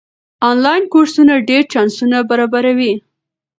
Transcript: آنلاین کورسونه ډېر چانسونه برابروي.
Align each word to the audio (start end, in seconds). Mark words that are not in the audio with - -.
آنلاین 0.49 0.83
کورسونه 0.93 1.33
ډېر 1.49 1.63
چانسونه 1.73 2.17
برابروي. 2.29 2.93